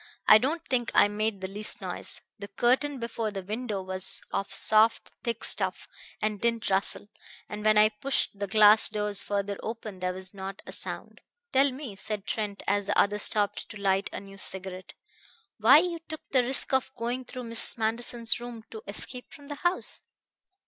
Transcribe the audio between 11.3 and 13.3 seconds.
"Tell me," said Trent as the other